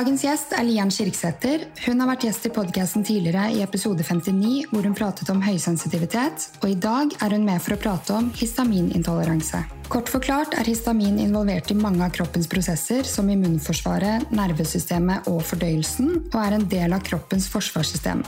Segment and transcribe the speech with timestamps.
[0.00, 1.66] Dagens gjest er Lian Kirksæter.
[1.84, 6.46] Hun har vært gjest i podkasten tidligere i episode 59, hvor hun pratet om høysensitivitet,
[6.62, 9.60] og i dag er hun med for å prate om histaminintoleranse.
[9.90, 16.12] Kort forklart er histamin involvert i mange av kroppens prosesser, som immunforsvaret, nervesystemet og fordøyelsen,
[16.28, 18.20] og er en del av kroppens forsvarssystem.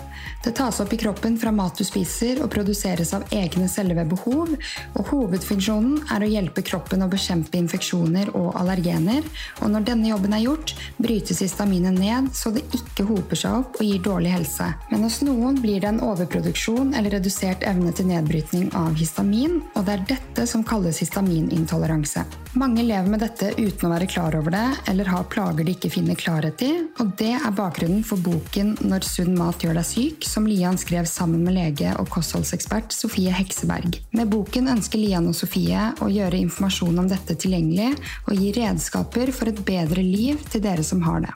[0.42, 4.10] Det tas opp i kroppen fra mat du spiser og produseres av egne celler ved
[4.10, 4.50] behov,
[4.98, 9.22] og hovedfunksjonen er å hjelpe kroppen å bekjempe infeksjoner og allergener,
[9.60, 13.78] og når denne jobben er gjort, brytes histaminet ned så det ikke hoper seg opp
[13.78, 14.72] og gir dårlig helse.
[14.90, 19.86] Men hos noen blir det en overproduksjon eller redusert evne til nedbrytning av histamin, og
[19.86, 22.24] det er dette som kalles histamin intoleranse.
[22.58, 25.90] Mange lever med dette uten å være klar over det, eller har plager de ikke
[25.94, 30.28] finner klarhet i, og det er bakgrunnen for boken 'Når sunn mat gjør deg syk',
[30.28, 34.00] som Lian skrev sammen med lege og kostholdsekspert Sofie Hekseberg.
[34.12, 37.96] Med boken ønsker Lian og Sofie å gjøre informasjon om dette tilgjengelig,
[38.28, 41.34] og gi redskaper for et bedre liv til dere som har det.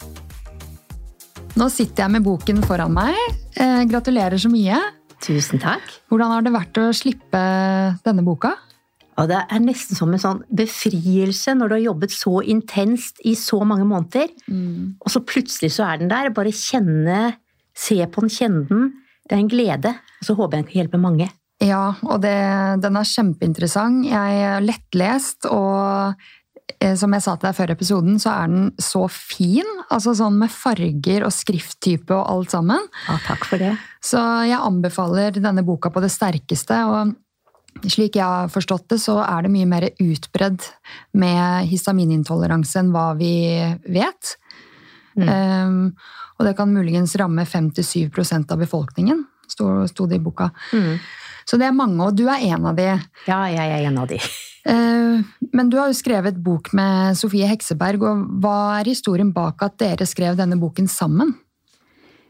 [1.56, 3.17] Nå sitter jeg med boken foran meg.
[3.56, 4.77] Eh, gratulerer så mye.
[5.25, 5.80] Tusen takk.
[6.11, 7.41] Hvordan har det vært å slippe
[8.05, 8.53] denne boka?
[9.17, 13.33] Og det er nesten som en sånn befrielse når du har jobbet så intenst i
[13.39, 15.00] så mange måneder, mm.
[15.00, 16.33] og så plutselig så er den der.
[16.36, 17.33] Bare kjenne,
[17.77, 18.86] se på den, kjenne den.
[19.27, 19.97] Det er en glede.
[20.20, 21.31] Og så håper jeg den kan hjelpe mange.
[21.64, 22.36] Ja, og det,
[22.84, 24.05] den er kjempeinteressant.
[24.11, 26.12] Jeg er lettlest, og
[26.77, 29.77] eh, som jeg sa til deg før episoden, så er den så fin.
[29.89, 32.84] Altså sånn med farger og skrifttype og alt sammen.
[33.08, 33.73] Ja, takk for det.
[34.05, 36.84] Så jeg anbefaler denne boka på det sterkeste.
[36.84, 37.17] og
[37.85, 40.65] slik jeg har forstått det, så er det mye mer utbredd
[41.19, 43.35] med histaminintoleranse enn hva vi
[43.85, 44.37] vet.
[45.17, 45.29] Mm.
[45.29, 45.79] Um,
[46.37, 50.51] og det kan muligens ramme 5-7% av befolkningen, sto, det i boka.
[50.73, 50.99] Mm.
[51.47, 52.91] Så det er mange, og du er en av de.
[53.29, 54.21] Ja, jeg er en av de.
[54.67, 55.23] Uh,
[55.57, 59.79] men du har jo skrevet bok med Sofie Hekseberg, og hva er historien bak at
[59.83, 61.36] dere skrev denne boken sammen?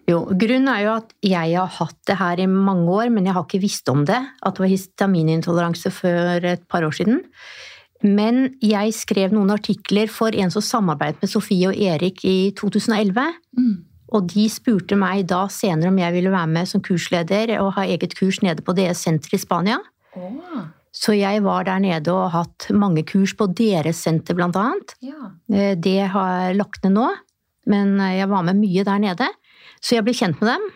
[0.07, 3.35] Jo, Grunnen er jo at jeg har hatt det her i mange år, men jeg
[3.35, 4.19] har ikke visst om det.
[4.47, 7.25] At det var histaminintoleranse før et par år siden.
[8.07, 13.35] Men jeg skrev noen artikler for en som samarbeidet med Sofie og Erik i 2011.
[13.59, 13.77] Mm.
[14.15, 17.87] Og de spurte meg da senere om jeg ville være med som kursleder og ha
[17.89, 19.81] eget kurs nede på DS senter i Spania.
[20.15, 20.69] Oh.
[20.95, 24.95] Så jeg var der nede og har hatt mange kurs på deres senter, blant annet.
[25.05, 25.33] Ja.
[25.53, 27.11] Eh, det har jeg lagt ned nå,
[27.67, 29.29] men jeg var med mye der nede.
[29.81, 30.67] Så jeg ble kjent med dem.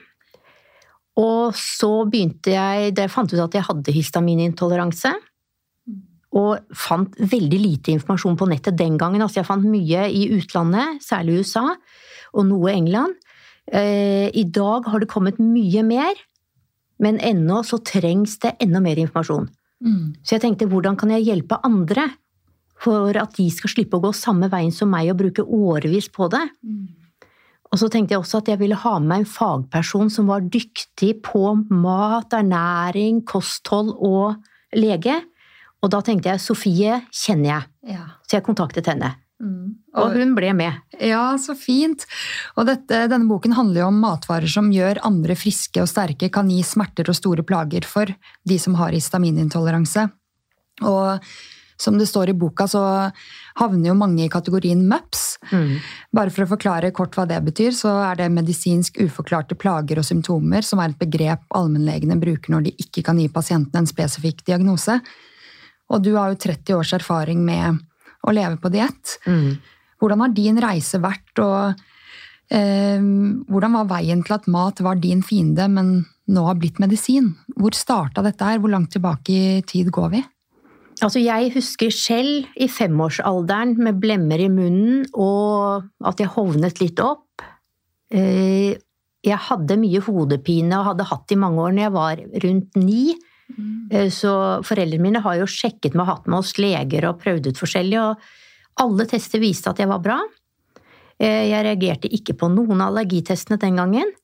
[1.20, 5.16] Og så begynte jeg Da jeg fant ut at jeg hadde histaminintoleranse,
[6.30, 9.22] og fant veldig lite informasjon på nettet den gangen.
[9.24, 11.64] Altså jeg fant mye i utlandet, særlig USA,
[12.30, 13.16] og noe England.
[13.66, 16.14] Eh, I dag har det kommet mye mer,
[17.02, 19.48] men ennå så trengs det enda mer informasjon.
[19.82, 20.14] Mm.
[20.22, 22.06] Så jeg tenkte hvordan kan jeg hjelpe andre
[22.80, 26.30] for at de skal slippe å gå samme veien som meg og bruke årevis på
[26.32, 26.46] det?
[26.62, 26.99] Mm.
[27.70, 30.42] Og så tenkte jeg også at jeg ville ha med meg en fagperson som var
[30.42, 34.41] dyktig på mat, ernæring, kosthold og
[34.75, 35.20] lege.
[35.80, 38.06] Og da tenkte jeg Sofie kjenner jeg, ja.
[38.26, 39.14] så jeg kontaktet henne.
[39.41, 39.78] Mm.
[39.94, 40.82] Og, og, hun ble med.
[41.00, 42.04] Ja, så fint.
[42.60, 46.50] Og dette, denne boken handler jo om matvarer som gjør andre friske og sterke, kan
[46.53, 48.10] gi smerter og store plager for
[48.44, 50.10] de som har histaminintoleranse.
[50.84, 51.32] Og
[51.80, 52.82] som det står i boka, så
[53.60, 55.24] havner jo mange i kategorien MUPS.
[55.50, 55.72] Mm.
[56.16, 60.06] Bare for å forklare kort hva det betyr, så er det medisinsk uforklarte plager og
[60.06, 64.44] symptomer, som er et begrep allmennlegene bruker når de ikke kan gi pasienten en spesifikk
[64.48, 64.98] diagnose.
[65.91, 67.80] Og du har jo 30 års erfaring med
[68.20, 69.16] å leve på diett.
[69.24, 69.56] Mm.
[70.00, 71.80] Hvordan har din reise vært, og
[72.52, 73.00] eh,
[73.48, 75.94] hvordan var veien til at mat var din fiende, men
[76.30, 77.32] nå har blitt medisin?
[77.56, 78.60] Hvor starta dette her?
[78.60, 80.22] Hvor langt tilbake i tid går vi?
[81.00, 87.00] Altså, jeg husker selv i femårsalderen med blemmer i munnen og at jeg hovnet litt
[87.00, 87.44] opp.
[88.12, 88.76] Eh,
[89.24, 92.80] jeg hadde mye hodepine og hadde hatt det i mange år når jeg var rundt
[92.80, 93.04] ni.
[93.54, 93.70] Mm.
[93.92, 94.34] Eh, så
[94.66, 98.03] foreldrene mine har jo sjekket meg og hatt med oss leger og prøvd ut forskjellig,
[98.03, 100.18] og alle tester viste at jeg var bra.
[101.20, 104.16] Eh, jeg reagerte ikke på noen av allergitestene den gangen.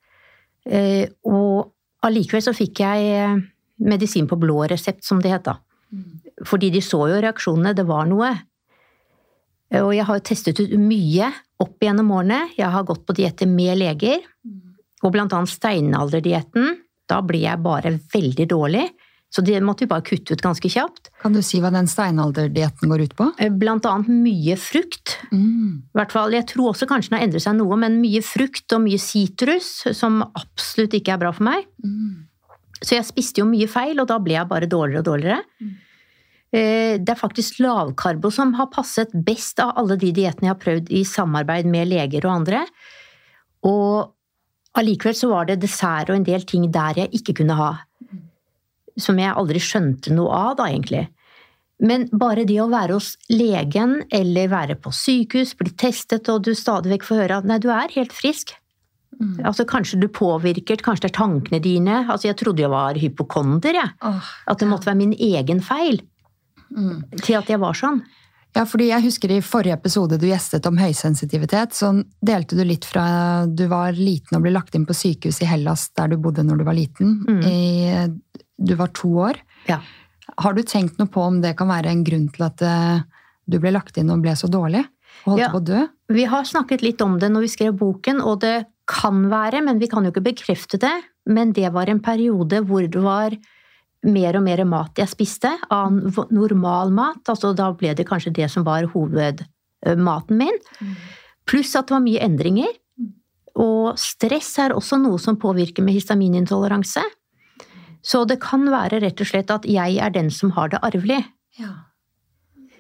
[0.67, 1.69] Og
[2.03, 3.43] allikevel så fikk jeg
[3.87, 5.61] medisin på blå resept, som det het da.
[6.47, 8.33] Fordi de så jo reaksjonene, det var noe.
[9.77, 11.33] Og jeg har testet ut mye
[11.63, 12.45] opp gjennom årene.
[12.57, 14.23] Jeg har gått på dietter med leger,
[15.03, 16.77] og blant annet steinalderdietten.
[17.11, 18.87] Da blir jeg bare veldig dårlig.
[19.37, 21.11] Så det måtte vi bare kutte ut ganske kjapt.
[21.21, 23.27] Kan du si hva den steinalderdietten går ut på?
[23.43, 25.19] Eh, blant annet mye frukt.
[25.33, 25.83] Mm.
[25.99, 28.85] hvert fall, Jeg tror også kanskje den har endret seg noe, men mye frukt og
[28.87, 31.67] mye sitrus, som absolutt ikke er bra for meg.
[31.85, 32.29] Mm.
[32.81, 35.43] Så jeg spiste jo mye feil, og da ble jeg bare dårligere og dårligere.
[35.61, 35.75] Mm.
[36.57, 40.63] Eh, det er faktisk lavkarbo som har passet best av alle de diettene jeg har
[40.63, 42.63] prøvd i samarbeid med leger og andre.
[43.67, 47.73] Og allikevel så var det dessert og en del ting der jeg ikke kunne ha.
[48.97, 51.05] Som jeg aldri skjønte noe av, da, egentlig.
[51.85, 56.55] Men bare det å være hos legen eller være på sykehus, bli testet, og du
[56.57, 58.55] stadig vekk får høre at nei, du er helt frisk.
[59.21, 59.45] Mm.
[59.49, 62.03] Altså Kanskje du påvirket, kanskje det er tankene dine.
[62.07, 63.93] Altså Jeg trodde jeg var hypokonder, jeg.
[64.09, 66.01] Oh, at det måtte være min egen feil.
[66.75, 67.03] Mm.
[67.23, 68.01] Til at jeg var sånn.
[68.57, 71.91] Ja, fordi jeg husker I forrige episode du gjestet om høysensitivitet, så
[72.25, 75.91] delte du litt fra du var liten og ble lagt inn på sykehus i Hellas,
[75.99, 77.19] der du bodde når du var liten.
[77.29, 77.43] Mm.
[77.45, 79.43] I, du var to år.
[79.69, 79.83] Ja.
[80.41, 83.05] Har du tenkt noe på om det kan være en grunn til at eh,
[83.45, 84.87] du ble lagt inn og ble så dårlig?
[85.27, 85.83] Og holdt ja, på å dø?
[86.17, 88.57] Vi har snakket litt om det når vi skrev boken, og det
[88.89, 90.95] kan være, men vi kan jo ikke bekrefte det.
[91.29, 93.37] Men det var en periode hvor det var
[94.07, 95.93] mer og mer mat jeg spiste, av
[96.35, 97.23] normal mat.
[97.29, 100.59] Altså da ble det kanskje det som var hovedmaten min.
[101.47, 102.73] Pluss at det var mye endringer.
[103.57, 107.03] Og stress er også noe som påvirker med histaminintoleranse.
[108.07, 111.23] Så det kan være rett og slett at jeg er den som har det arvelig.
[111.59, 111.73] Ja.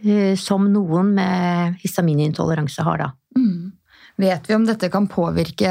[0.05, 3.08] Eh, som noen med histaminintoleranse har, da.
[3.38, 3.65] Mm.
[4.16, 5.70] Vet vi om dette kan påvirke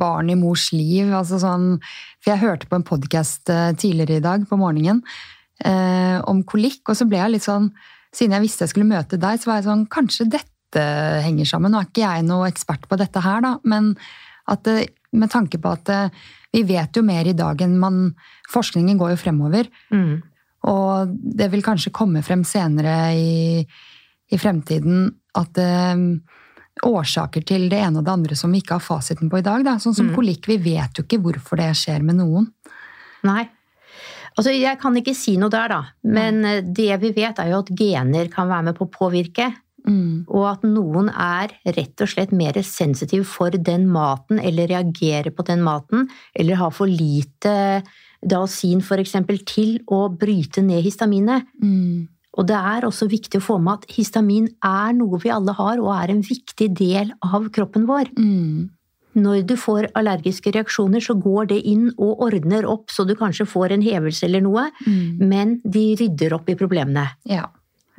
[0.00, 1.10] barn i mors liv?
[1.12, 1.74] Altså sånn,
[2.22, 5.02] for jeg hørte på en podkast eh, tidligere i dag på morgenen
[5.60, 7.72] eh, om kolikk, og så ble jeg litt sånn
[8.14, 10.82] Siden jeg visste jeg skulle møte deg, så var jeg sånn Kanskje dette
[11.24, 11.72] henger sammen?
[11.74, 13.96] Nå er ikke jeg noe ekspert på dette her, da, men
[14.50, 16.22] at det, med tanke på at eh,
[16.54, 18.06] vi vet jo mer i dag enn man
[18.52, 19.68] Forskningen går jo fremover.
[19.90, 20.22] Mm.
[20.70, 23.64] Og det vil kanskje komme frem senere i,
[24.30, 26.04] i fremtiden at eh,
[26.82, 29.64] årsaker til det ene og det andre som vi ikke har fasiten på i dag.
[29.66, 29.76] Da.
[29.82, 30.14] Sånn som mm.
[30.16, 32.48] kolikk, vi vet jo ikke hvorfor det skjer med noen.
[33.24, 33.44] Nei.
[34.34, 35.82] Altså, jeg kan ikke si noe der, da.
[36.02, 36.72] Men mm.
[36.74, 39.52] det vi vet, er jo at gener kan være med på å påvirke.
[39.84, 40.24] Mm.
[40.32, 45.46] Og at noen er rett og slett mer sensitiv for den maten, eller reagerer på
[45.46, 47.84] den maten, eller har for lite
[48.24, 49.14] dalsin f.eks.
[49.44, 51.46] til å bryte ned histaminet.
[51.62, 52.08] Mm.
[52.34, 55.82] Og det er også viktig å få med at histamin er noe vi alle har,
[55.82, 58.10] og er en viktig del av kroppen vår.
[58.18, 58.70] Mm.
[59.14, 63.46] Når du får allergiske reaksjoner, så går det inn og ordner opp, så du kanskje
[63.46, 65.22] får en hevelse eller noe, mm.
[65.22, 67.06] men de rydder opp i problemene.
[67.30, 67.46] Ja.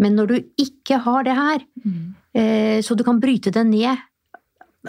[0.03, 2.01] Men når du ikke har det her, mm.
[2.35, 4.03] eh, så du kan bryte det ned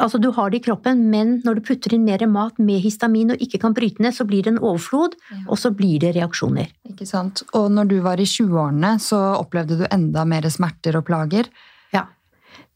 [0.02, 3.34] Altså, du har det i kroppen, men når du putter inn mer mat med histamin
[3.34, 5.42] og ikke kan bryte ned, så blir det en overflod, ja.
[5.46, 6.70] og så blir det reaksjoner.
[6.90, 7.44] Ikke sant.
[7.56, 11.50] Og når du var i 20-årene, så opplevde du enda mer smerter og plager?
[11.94, 12.06] Ja.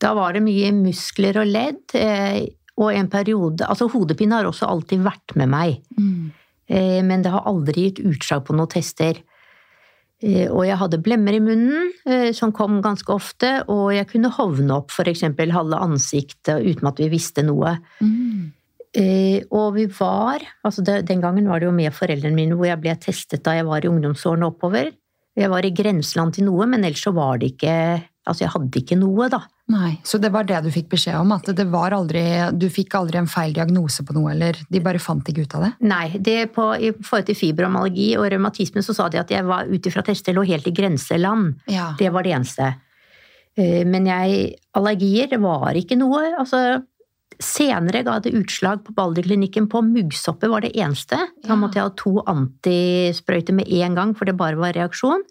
[0.00, 2.42] Da var det mye muskler og ledd, eh,
[2.80, 6.36] og en periode Altså, hodepine har også alltid vært med meg, mm.
[6.70, 9.16] Eh, men det har aldri gitt utslag på noen tester.
[10.20, 14.32] Eh, og jeg hadde blemmer i munnen, eh, som kom ganske ofte, og jeg kunne
[14.36, 15.24] hovne opp f.eks.
[15.24, 17.78] halve ansiktet uten at vi visste noe.
[18.04, 18.50] Mm.
[19.00, 22.80] Eh, og vi var altså Den gangen var det jo med foreldrene mine hvor jeg
[22.82, 24.90] ble testet da jeg var i ungdomsårene oppover.
[25.38, 27.74] Jeg var i grenseland til noe, men ellers så var det ikke
[28.28, 29.38] Altså, jeg hadde ikke noe, da.
[29.72, 31.30] Nei, Så det var det du fikk beskjed om?
[31.32, 32.20] At det var aldri,
[32.52, 35.64] du fikk aldri en feil diagnose på noe, eller de bare fant ikke ut av
[35.64, 35.70] det?
[35.88, 39.70] Nei, det på, i forhold til fibromyalgi og revmatisme så sa de at jeg var
[39.70, 41.54] ut ifra tester lå helt i grenseland.
[41.70, 41.92] Ja.
[41.98, 42.74] Det var det eneste.
[43.56, 46.26] Eh, men jeg Allergier var ikke noe.
[46.38, 46.82] Altså
[47.40, 51.16] Senere ga det utslag på Balderklinikken på muggsopper, var det eneste.
[51.46, 55.24] Da måtte jeg ha to antisprøyter med en gang, for det bare var reaksjon.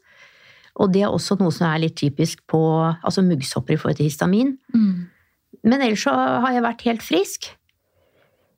[0.78, 4.10] Og det er også noe som er litt typisk på altså muggsopper i forhold til
[4.10, 4.58] histamin.
[4.76, 5.08] Mm.
[5.66, 7.50] Men ellers så har jeg vært helt frisk.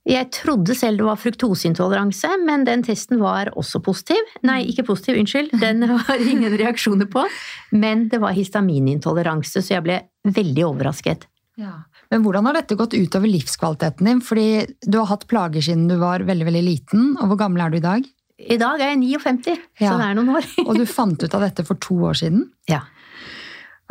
[0.10, 4.22] Jeg trodde selv det var fruktoseintoleranse, men den testen var også positiv.
[4.48, 5.54] Nei, ikke positiv, unnskyld.
[5.62, 7.28] Den var ingen reaksjoner på.
[7.72, 11.28] Men det var histaminintoleranse, så jeg ble veldig overrasket.
[11.62, 11.84] Ja.
[12.10, 14.24] Men hvordan har dette gått utover livskvaliteten din?
[14.26, 14.48] Fordi
[14.88, 17.14] du har hatt plager siden du var veldig, veldig liten.
[17.22, 18.10] Og hvor gammel er du i dag?
[18.42, 19.92] I dag er jeg 59, ja.
[19.92, 20.48] så det er noen år.
[20.68, 22.48] og du fant ut av dette for to år siden?
[22.72, 22.84] Ja.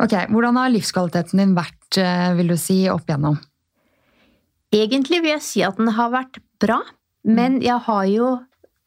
[0.01, 3.37] Ok, Hvordan har livskvaliteten din vært, eh, vil du si, opp igjennom?
[4.73, 6.79] Egentlig vil jeg si at den har vært bra,
[7.27, 7.65] men mm.
[7.67, 8.31] jeg har jo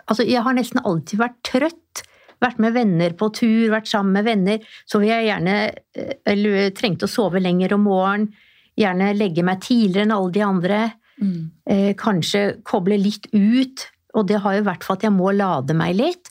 [0.04, 2.02] Altså, jeg har nesten alltid vært trøtt.
[2.44, 4.66] Vært med venner på tur, vært sammen med venner.
[4.84, 8.26] Så vil jeg gjerne eh, Eller trengte å sove lenger om morgenen.
[8.76, 10.82] Gjerne legge meg tidligere enn alle de andre.
[11.22, 11.40] Mm.
[11.72, 15.76] Eh, kanskje koble litt ut og det har jo vært for at jeg må lade
[15.76, 16.30] meg litt.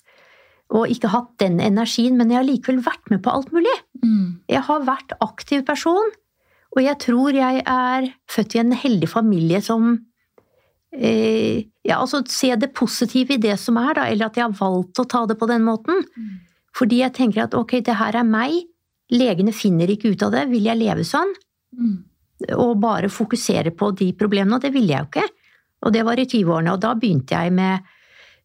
[0.74, 3.74] Og ikke hatt den energien, men jeg har likevel vært med på alt mulig.
[4.02, 4.40] Mm.
[4.50, 6.16] Jeg har vært aktiv person,
[6.74, 9.94] og jeg tror jeg er født i en heldig familie som
[10.96, 14.56] eh, Ja, altså se det positive i det som er, da, eller at jeg har
[14.56, 16.00] valgt å ta det på den måten.
[16.16, 16.40] Mm.
[16.74, 18.56] Fordi jeg tenker at ok, det her er meg,
[19.14, 20.48] legene finner ikke ut av det.
[20.50, 21.36] Vil jeg leve sånn?
[21.76, 21.98] Mm.
[22.56, 25.28] Og bare fokusere på de problemene, og det ville jeg jo ikke.
[25.84, 27.84] Og det var i 20-årene, og da begynte jeg med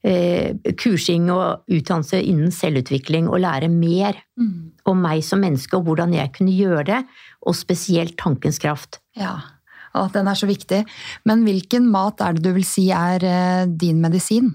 [0.06, 4.70] eh, kursing og utdannelse innen selvutvikling og lære mer Mm.
[4.86, 6.98] om meg som menneske og hvordan jeg kunne gjøre det,
[7.42, 9.00] og spesielt tankens kraft.
[9.18, 9.40] Ja,
[9.98, 10.84] og den er så viktig.
[11.26, 14.54] Men hvilken mat er det du vil si er eh, din medisin?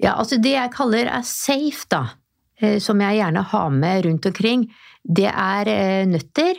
[0.00, 2.06] Ja, altså det jeg kaller er safe, da,
[2.60, 4.68] eh, som jeg gjerne har med rundt omkring,
[5.04, 6.56] det er nøtter.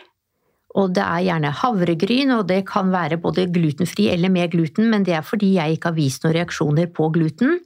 [0.79, 5.03] Og det er gjerne havregryn, og det kan være både glutenfri eller med gluten, men
[5.07, 7.57] det er fordi jeg ikke har vist noen reaksjoner på gluten.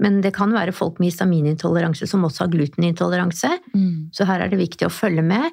[0.00, 3.50] Men det kan være folk med histaminintoleranse som også har glutenintoleranse.
[3.74, 4.12] Mm.
[4.14, 5.50] Så her er det viktig å følge med.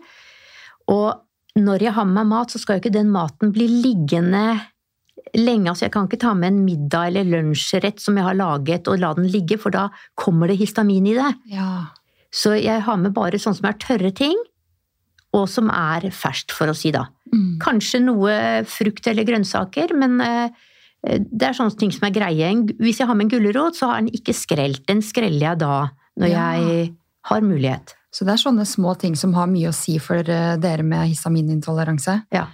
[0.89, 4.45] Og når jeg har med meg mat, så skal jo ikke den maten bli liggende
[5.35, 5.69] lenge.
[5.69, 9.01] Altså jeg kan ikke ta med en middag eller lunsjrett som jeg har laget og
[9.01, 11.33] la den ligge, for da kommer det histamin i det.
[11.51, 11.89] Ja.
[12.31, 14.37] Så jeg har med bare sånn som er tørre ting,
[15.33, 17.03] og som er ferskt, for å si da.
[17.33, 17.59] Mm.
[17.61, 18.33] Kanskje noe
[18.65, 20.49] frukt eller grønnsaker, men eh,
[21.03, 22.49] det er sånne ting som er greie.
[22.81, 24.81] Hvis jeg har med en gulrot, så har den ikke skrelt.
[24.89, 25.75] Den skreller jeg da,
[26.19, 26.47] når Ja.
[26.57, 26.95] jeg
[27.29, 27.93] har mulighet.
[28.11, 31.11] Så det er sånne små ting som har mye å si for eh, dere med
[31.11, 32.23] histaminintoleranse?
[32.33, 32.47] Ja.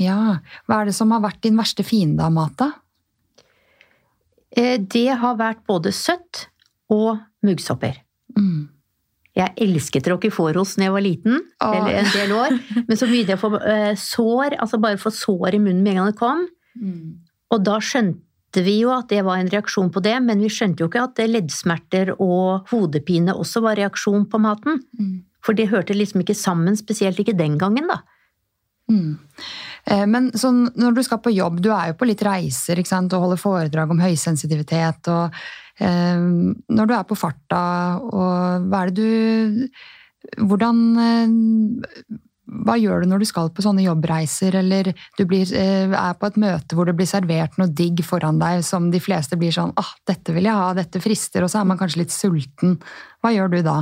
[0.00, 0.38] Ja.
[0.66, 2.70] Hva er det som har vært din verste fiende av mat, da?
[4.56, 6.46] Eh, Det har vært både søtt
[6.90, 7.98] og muggsopper.
[8.38, 8.68] Mm.
[9.36, 11.74] Jeg elsket Rockefòros da jeg var liten, Åh.
[11.76, 12.54] eller en del år,
[12.86, 15.92] men så begynte jeg å få eh, sår, altså bare få sår i munnen med
[15.92, 16.46] en gang det kom.
[16.80, 17.02] Mm.
[17.52, 20.80] Og da skjønte vi jo at det var en reaksjon på det, men vi skjønte
[20.80, 24.80] jo ikke at leddsmerter og hodepine også var reaksjon på maten.
[24.96, 25.16] Mm.
[25.44, 28.00] For det hørte liksom ikke sammen, spesielt ikke den gangen, da.
[28.90, 29.18] Mm.
[29.84, 32.94] Eh, Men sånn, når du skal på jobb, du er jo på litt reiser ikke
[32.94, 33.12] sant?
[33.12, 35.08] og holder foredrag om høysensitivitet.
[35.12, 35.34] og
[35.80, 37.62] Når du er på farta,
[38.00, 39.68] og hva er det du
[40.42, 41.34] Hvordan eh,
[42.66, 46.30] Hva gjør du når du skal på sånne jobbreiser, eller du blir, eh, er på
[46.30, 49.74] et møte hvor det blir servert noe digg foran deg som de fleste blir sånn
[49.78, 52.78] ah, 'Dette vil jeg ha, dette frister', og så er man kanskje litt sulten.
[53.22, 53.80] Hva gjør du da?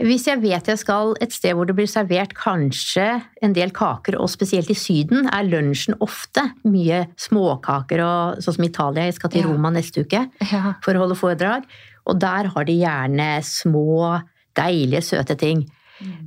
[0.00, 3.04] Hvis jeg vet jeg skal et sted hvor det blir servert kanskje
[3.44, 8.64] en del kaker, og spesielt i Syden, er lunsjen ofte mye småkaker, og, sånn som
[8.64, 9.04] Italia.
[9.10, 9.48] Jeg skal til Ja.
[9.52, 10.74] Roma neste uke Ja.
[10.82, 11.64] for å holde foredrag.
[12.06, 14.22] Og der har de gjerne små,
[14.56, 15.68] deilige, søte ting.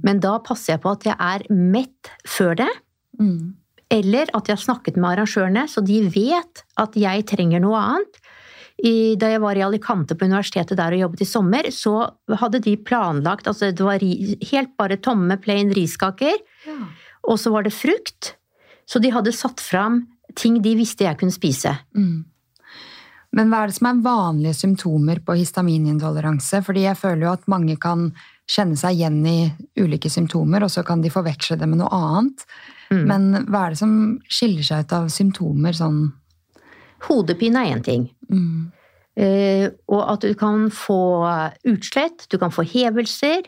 [0.04, 2.70] Men da passer jeg på at jeg er mett før det,
[3.20, 3.54] Mm.
[3.92, 8.16] eller at jeg har snakket med arrangørene, så de vet at jeg trenger noe annet.
[8.84, 11.94] I, da jeg var i Alicante på universitetet der og jobbet i sommer, så
[12.42, 16.36] hadde de planlagt altså Det var ri, helt bare tomme, plain riskaker,
[16.68, 16.76] Ja.
[17.24, 18.34] og så var det frukt.
[18.86, 21.72] Så de hadde satt fram ting de visste jeg kunne spise.
[21.96, 22.26] Mm.
[23.36, 26.62] Men hva er det som er vanlige symptomer på histaminintoleranse?
[26.64, 28.10] Fordi jeg føler jo at mange kan
[28.48, 29.40] kjenne seg igjen i
[29.82, 32.46] ulike symptomer, og så kan de forveksle det med noe annet.
[32.92, 33.04] Mm.
[33.10, 33.96] Men hva er det som
[34.30, 36.14] skiller seg ut av symptomer sånn
[37.04, 38.10] Hodepine er én ting.
[38.30, 38.72] mm.
[39.16, 41.24] Uh, og at du kan få
[41.72, 43.46] utslett, du kan få hevelser.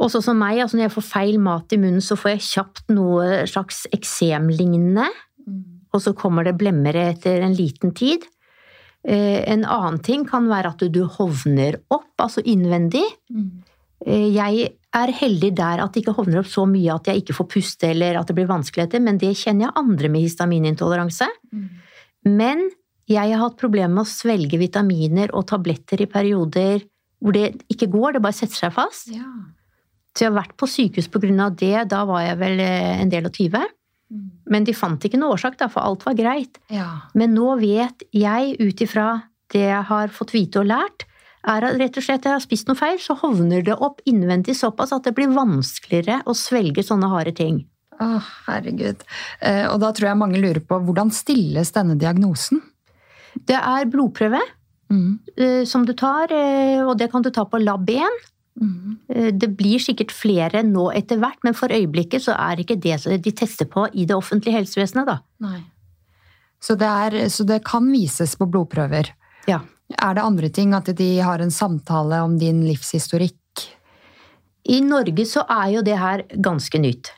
[0.00, 2.46] Og sånn som meg, altså når jeg får feil mat i munnen, så får jeg
[2.46, 5.10] kjapt noe slags eksemlignende.
[5.92, 8.24] Og så kommer det blemmer etter en liten tid.
[9.04, 13.04] Uh, en annen ting kan være at du hovner opp, altså innvendig.
[14.06, 17.36] Eh, Jeg er heldig der at det ikke hovner opp så mye at jeg ikke
[17.36, 21.28] får puste eller at det blir vanskeligheter, men det kjenner jeg andre med histaminintoleranse.
[22.24, 22.66] Men
[23.10, 26.84] jeg har hatt problemer med å svelge vitaminer og tabletter i perioder
[27.24, 29.08] hvor det ikke går, det bare setter seg fast.
[29.12, 29.28] Ja.
[30.14, 31.08] Så jeg har vært på sykehus
[31.42, 33.62] av det, da var jeg vel eh, en del og tyve.
[34.46, 36.60] Men de fant ikke noe årsak, da, for alt var greit.
[36.70, 37.08] ja.
[37.14, 41.06] Men nå vet jeg, ut ifra det jeg har fått vite og lært,
[41.44, 44.54] er at rett og slett jeg har spist noe feil, så hovner det opp innvendig
[44.56, 47.64] såpass at det blir vanskeligere å svelge sånne harde ting.
[48.00, 48.08] Å,
[48.48, 49.02] herregud.
[49.40, 52.62] Eh, Og da tror jeg mange lurer på hvordan stilles denne diagnosen?
[53.46, 54.40] Det er blodprøve
[54.92, 55.18] Mm.
[55.38, 58.04] eh, som du tar, eh, og det kan du ta på lab 1.
[58.60, 58.98] Mm.
[59.38, 63.32] Det blir sikkert flere nå etter hvert, men for øyeblikket så er ikke det de
[63.32, 65.18] tester på i det offentlige helsevesenet, da.
[65.40, 65.64] Nei.
[66.60, 69.10] Så det, er, så det kan vises på blodprøver?
[69.48, 69.58] Ja.
[69.98, 73.34] Er det andre ting, at de har en samtale om din livshistorikk?
[74.70, 77.10] I Norge så er jo det her ganske nytt.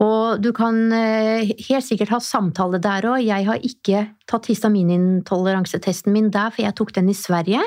[0.00, 3.20] Og du kan eh, helt sikkert ha samtale der òg.
[3.20, 7.60] Jeg har ikke tatt histaminintoleransetesten min der, for jeg tok den i Sverige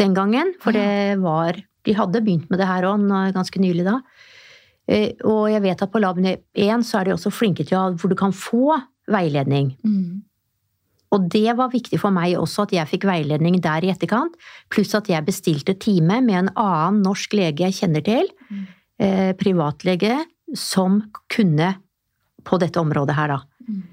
[0.00, 0.54] den gangen.
[0.62, 3.04] For det var De hadde begynt med det her òg
[3.36, 4.00] ganske nylig da.
[4.88, 7.84] Eh, Og jeg vet at på Lab 1 så er de også flinke til å
[7.84, 9.76] ha hvor du kan få veiledning.
[9.84, 10.22] Mm.
[11.14, 14.34] Og det var viktig for meg også at jeg fikk veiledning der i etterkant,
[14.72, 18.26] pluss at jeg bestilte time med en annen norsk lege jeg kjenner til,
[18.98, 20.18] eh, privatlege
[20.54, 21.00] som
[21.32, 21.74] kunne
[22.46, 23.38] på dette området her, da.
[23.66, 23.84] Mm.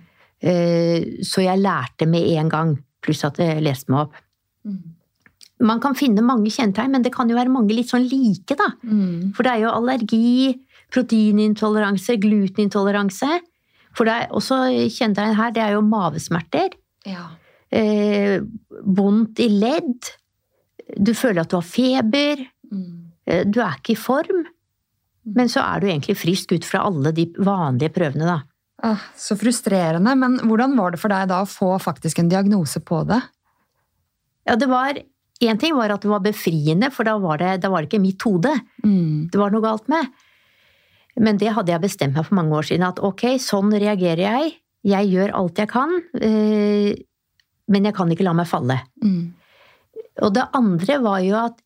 [0.43, 4.19] Eh, så jeg lærte med en gang, pluss at jeg leste meg opp.
[4.67, 4.81] Mm.
[5.63, 8.69] Man kan finne mange kjennetegn, men det kan jo være mange litt sånn like, da.
[8.83, 9.33] Mm.
[9.35, 10.53] For det er jo allergi,
[10.93, 13.39] proteinintoleranse, glutenintoleranse.
[13.97, 14.59] For det er også
[14.91, 16.75] kjennetegn her, det er jo mavesmerter.
[17.07, 17.29] Ja.
[17.73, 18.41] Eh,
[18.83, 20.11] vondt i ledd.
[20.99, 22.43] Du føler at du har feber.
[22.69, 23.13] Mm.
[23.25, 24.43] Eh, du er ikke i form.
[25.25, 28.41] Men så er du egentlig frisk ut fra alle de vanlige prøvene, da.
[28.83, 30.11] Ah, så frustrerende.
[30.19, 33.21] Men hvordan var det for deg da å få faktisk en diagnose på det?
[34.49, 34.99] Ja, det var
[35.43, 37.99] Én ting var at det var befriende, for da var det, da var det ikke
[37.99, 38.51] mitt hode
[38.85, 39.29] Mm.
[39.31, 40.07] det var noe galt med.
[41.19, 44.53] Men det hadde jeg bestemt meg for mange år siden, at ok, sånn reagerer jeg.
[44.85, 46.95] Jeg gjør alt jeg kan, Øh,
[47.67, 48.79] men jeg kan ikke la meg falle.
[49.03, 49.33] Mm.
[50.21, 51.59] Og det andre var jo at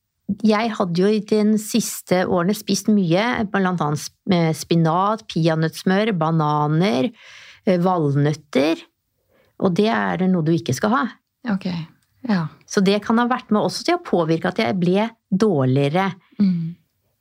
[0.43, 3.24] jeg hadde jo i de siste årene spist mye,
[3.55, 7.12] annet med spinat, peanøttsmør, bananer,
[7.65, 8.81] eh, valnøtter.
[9.63, 11.03] Og det er noe du ikke skal ha.
[11.53, 11.69] Ok.
[12.27, 12.48] Ja.
[12.67, 16.12] Så det kan ha vært med også til å påvirke at jeg ble dårligere.
[16.41, 16.75] Mm.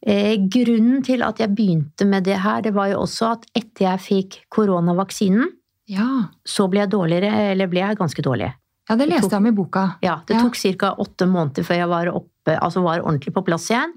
[0.07, 3.87] Eh, grunnen til at jeg begynte med det her, det var jo også at etter
[3.87, 5.49] jeg fikk koronavaksinen,
[5.89, 6.29] Ja.
[6.45, 8.53] så ble jeg dårligere, eller ble jeg ganske dårlig.
[8.89, 9.97] ja, det leste jeg om i boka.
[10.03, 10.43] Ja, det Ja.
[10.43, 10.95] tok ca.
[10.99, 12.07] åtte måneder før jeg var
[12.47, 13.93] oppe, altså var ordentlig på plass igjen.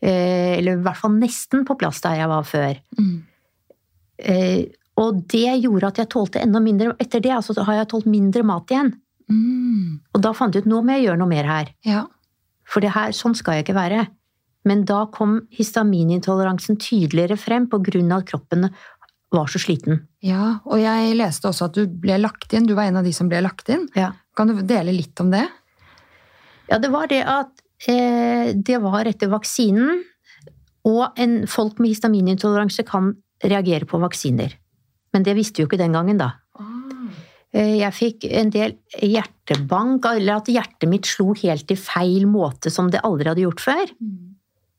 [0.00, 2.76] Eh, eller i hvert fall nesten på plass der jeg var før.
[2.98, 3.16] Mm.
[4.18, 4.62] Eh,
[4.96, 8.44] og det gjorde at jeg tålte enda mindre Etter det altså, har jeg tålt mindre
[8.48, 8.94] mat igjen.
[9.28, 10.00] Mm.
[10.14, 11.72] Og da fant jeg ut nå må jeg gjøre noe mer her.
[11.84, 12.06] Ja.
[12.66, 14.06] For det her, sånn skal jeg ikke være.
[14.66, 17.84] Men da kom histaminintoleransen tydeligere frem av
[18.16, 18.70] at kroppen
[19.34, 20.06] var så sliten.
[20.22, 20.58] ja.
[20.64, 22.66] Og jeg leste også at du ble lagt inn.
[22.66, 23.86] Du var en av de som ble lagt inn.
[23.94, 24.12] Ja.
[24.36, 25.44] Kan du dele litt om det?
[26.70, 30.00] Ja, det var det at det var etter vaksinen,
[30.88, 33.10] og en, folk med histaminintoleranse kan
[33.44, 34.54] reagere på vaksiner.
[35.12, 36.30] Men det visste vi jo ikke den gangen, da.
[37.56, 42.72] Eh, jeg fikk en del hjertebank, eller at hjertet mitt slo helt i feil måte
[42.72, 43.84] som det aldri hadde gjort før.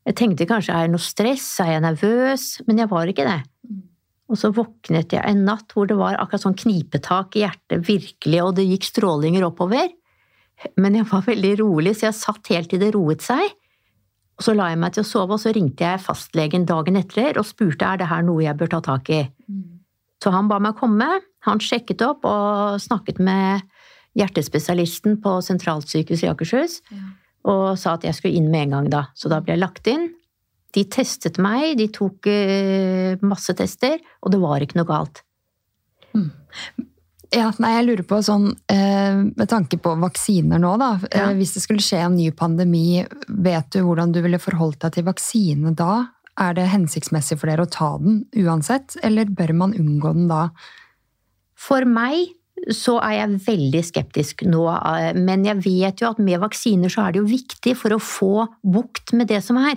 [0.08, 2.44] Jeg tenkte kanskje er det noe stress, er jeg nervøs?
[2.68, 3.40] Men jeg var ikke det.
[3.68, 3.82] Mm.
[4.28, 8.40] Og så våknet jeg en natt hvor det var akkurat sånn knipetak i hjertet, virkelig,
[8.44, 9.90] og det gikk strålinger oppover.
[10.76, 13.54] Men jeg var veldig rolig, så jeg satt helt til det roet seg.
[14.38, 17.38] Og så la jeg meg til å sove, og så ringte jeg fastlegen dagen etter
[17.40, 19.24] og spurte er det her noe jeg bør ta tak i.
[20.22, 21.08] Så han ba meg komme.
[21.46, 23.62] Han sjekket opp og snakket med
[24.18, 26.80] hjertespesialisten på sentralsykehuset i Akershus
[27.48, 29.02] og sa at jeg skulle inn med en gang da.
[29.14, 30.08] Så da ble jeg lagt inn.
[30.74, 35.22] De testet meg, de tok eh, masse tester, og det var ikke noe galt.
[37.34, 41.26] Ja, nei, jeg lurer på sånn, eh, med tanke på vaksiner nå da, eh, Ja.
[41.36, 45.04] hvis det skulle skje en ny pandemi, vet du hvordan du ville forholdt deg til
[45.04, 46.08] vaksine da?
[46.38, 50.50] Er det hensiktsmessig for dere å ta den uansett, eller bør man unngå den da?
[51.54, 52.28] For meg
[52.70, 57.06] så er jeg veldig skeptisk nå, eh, men jeg vet jo at med vaksiner så
[57.08, 59.76] er det jo viktig for å få bukt med det som er.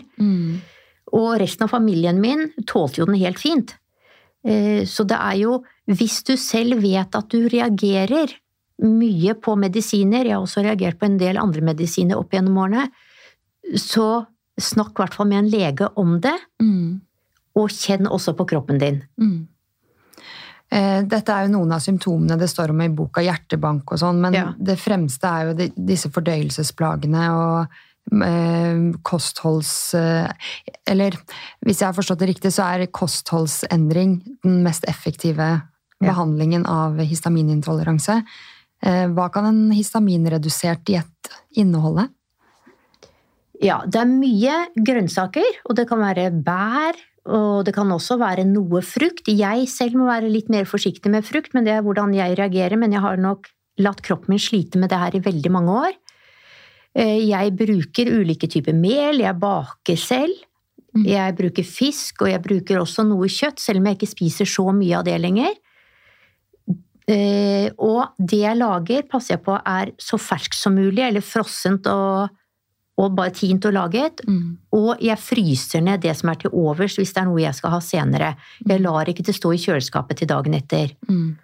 [1.13, 3.75] Og resten av familien min tålte jo den helt fint.
[4.45, 5.63] Så det er jo,
[5.97, 8.33] hvis du selv vet at du reagerer
[8.81, 12.87] mye på medisiner, jeg har også reagert på en del andre medisiner opp gjennom årene,
[13.77, 14.25] så
[14.61, 17.01] snakk i hvert fall med en lege om det, Mm.
[17.55, 19.03] og kjenn også på kroppen din.
[19.19, 19.47] Mm.
[20.71, 24.21] Eh, Dette er jo noen av symptomene det står om i boka Hjertebank og sånn,
[24.21, 24.53] men Ja.
[24.57, 27.67] det fremste er jo de, disse fordøyelsesplagene og
[28.23, 29.93] eh, kostholds...
[29.93, 30.31] Eh,
[30.87, 31.11] eller
[31.65, 35.61] hvis jeg har forstått det riktig, så er kostholdsendring den mest effektive.
[36.07, 38.21] Behandlingen av histaminintoleranse.
[38.81, 42.07] Eh, hva kan en histaminredusert diett inneholde?
[43.61, 46.97] Ja, det er mye grønnsaker, og det kan være bær,
[47.29, 49.29] og det kan også være noe frukt.
[49.29, 52.79] Jeg selv må være litt mer forsiktig med frukt, men det er hvordan jeg reagerer.
[52.81, 55.93] Men jeg har nok latt kroppen min slite med det her i veldig mange år.
[56.97, 60.33] Eh, Jeg bruker ulike typer mel, jeg baker selv.
[60.97, 61.05] Mm.
[61.05, 64.65] Jeg bruker fisk, og jeg bruker også noe kjøtt, selv om jeg ikke spiser så
[64.75, 65.53] mye av det lenger.
[67.09, 71.87] Eh, Og det jeg lager, passer jeg på er så ferskt som mulig, eller frossent
[71.89, 72.29] og,
[73.01, 74.21] og bare tint og laget.
[74.27, 74.57] Mm.
[74.77, 77.75] Og jeg fryser ned det som er til overs hvis det er noe jeg skal
[77.75, 78.35] ha senere.
[78.67, 80.93] Jeg lar ikke det stå i kjøleskapet til dagen etter.
[81.09, 81.37] Mm.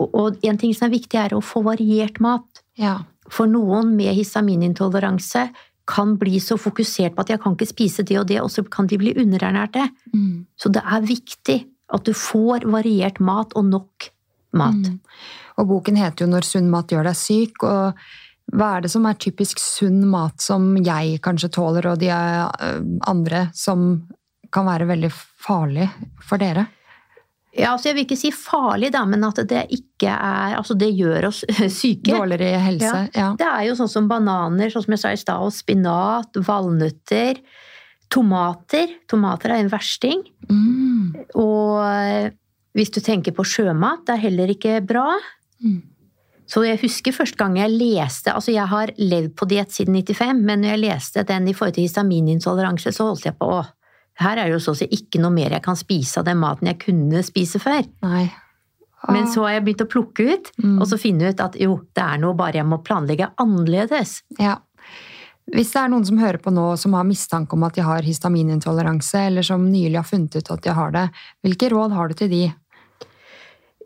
[0.00, 2.62] Og, og en ting som er viktig, er å få variert mat.
[2.80, 3.02] Ja.
[3.30, 5.50] For noen med histaminintoleranse
[5.90, 8.62] kan bli så fokusert på at jeg kan ikke spise det og det, og så
[8.66, 9.88] kan de bli underernærte.
[10.14, 10.46] Mm.
[10.58, 11.58] Så det er viktig
[11.90, 14.10] at du får variert mat og nok
[14.56, 14.80] mat.
[14.80, 14.98] Mm.
[15.60, 17.64] Og boken heter jo 'Når sunn mat gjør deg syk'.
[17.64, 17.94] og
[18.50, 22.80] hva er det som er typisk sunn mat som jeg kanskje tåler, og de eh,
[23.06, 24.08] andre som
[24.50, 25.86] kan være veldig farlig
[26.26, 26.66] for dere?
[27.50, 30.92] Ja, altså Jeg vil ikke si farlig, da, men at det ikke er Altså, det
[30.94, 31.42] gjør oss
[31.80, 32.14] syke.
[32.14, 33.08] Dårligere helse, ja.
[33.14, 33.30] ja.
[33.38, 37.42] Det er jo sånn som bananer, sånn som jeg sa i stad, og spinat, valnøtter,
[38.10, 38.94] tomater.
[39.10, 40.22] Tomater er en versting.
[40.50, 41.26] Mm.
[41.38, 42.38] Og
[42.76, 45.06] hvis du tenker på sjømat, det er heller ikke bra.
[45.64, 45.80] Mm.
[46.50, 50.40] Så jeg husker første gang jeg leste Altså, jeg har levd på diett siden 95,
[50.42, 53.60] men når jeg leste den i forhold til histaminintoleranse, så holdt jeg på å
[54.20, 56.40] her er det jo så å si ikke noe mer jeg kan spise av den
[56.42, 57.86] maten jeg kunne spise før.
[58.04, 58.26] Nei.
[59.08, 60.74] Men så har jeg begynt å plukke ut, Mm.
[60.80, 64.22] og så finne ut at jo, det er noe bare jeg må planlegge annerledes.
[64.38, 64.58] Ja.
[65.50, 68.02] Hvis det er noen som hører på nå som har mistanke om at de har
[68.02, 71.06] histaminintoleranse, eller som nylig har funnet ut at de har det,
[71.42, 72.52] hvilke råd har du til de?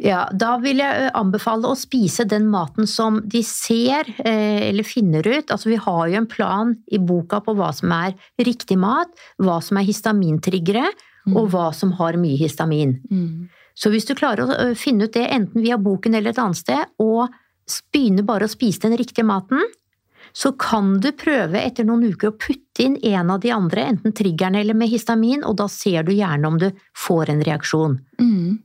[0.03, 5.23] Ja, da vil jeg anbefale å spise den maten som de ser eh, eller finner
[5.23, 5.53] ut.
[5.55, 9.61] Altså, vi har jo en plan i boka på hva som er riktig mat, hva
[9.63, 10.89] som er histamintriggere,
[11.33, 12.99] og hva som har mye histamin.
[13.09, 13.47] Mm.
[13.75, 16.91] Så hvis du klarer å finne ut det enten via boken eller et annet sted,
[17.01, 17.33] og
[17.95, 19.63] begynner bare å spise den riktige maten,
[20.35, 24.15] så kan du prøve etter noen uker å putte inn en av de andre, enten
[24.17, 26.69] triggerne eller med histamin, og da ser du gjerne om du
[27.07, 27.99] får en reaksjon.
[28.21, 28.59] Mm.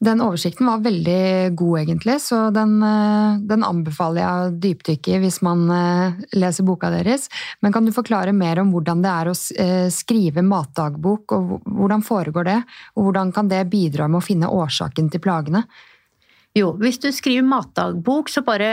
[0.00, 5.18] Den oversikten var veldig god, egentlig, så den, eh, den anbefaler jeg å dypdykke i
[5.20, 7.28] hvis man eh, leser boka deres.
[7.60, 12.06] Men kan du forklare mer om hvordan det er å eh, skrive matdagbok, og hvordan
[12.06, 12.56] foregår det?
[12.96, 15.66] Og hvordan kan det bidra med å finne årsaken til plagene?
[16.56, 18.72] Jo, hvis du skriver matdagbok, så bare